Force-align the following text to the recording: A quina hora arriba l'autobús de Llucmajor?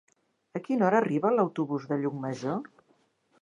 A 0.59 0.61
quina 0.67 0.87
hora 0.87 0.97
arriba 1.03 1.31
l'autobús 1.39 1.85
de 1.93 1.99
Llucmajor? 2.01 2.59